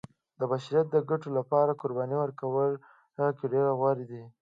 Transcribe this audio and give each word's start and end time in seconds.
د 0.39 0.41
بشریت 0.51 0.87
د 0.91 0.97
ګټو 1.09 1.29
لپاره 1.37 1.79
قربانۍ 1.81 2.17
ورکولو 2.19 3.33
کې 3.37 3.47
غوره 3.79 4.05
دی. 4.11 4.23